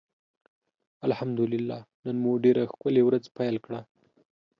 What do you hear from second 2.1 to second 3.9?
مو ډيره ښکلي ورځ پېل کړه.